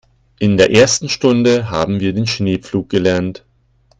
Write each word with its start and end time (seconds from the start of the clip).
In 0.39 0.57
der 0.57 0.71
ersten 0.71 1.09
Stunde 1.09 1.69
haben 1.69 1.99
wir 1.99 2.11
den 2.11 2.25
Schneepflug 2.25 2.89
gelernt. 2.89 3.45